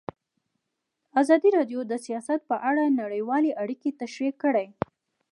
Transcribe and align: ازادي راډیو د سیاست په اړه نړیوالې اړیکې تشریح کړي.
ازادي 1.21 1.49
راډیو 1.57 1.79
د 1.87 1.93
سیاست 2.05 2.39
په 2.49 2.55
اړه 2.69 2.83
نړیوالې 3.01 3.51
اړیکې 3.63 3.89
تشریح 4.01 4.33
کړي. 4.43 4.67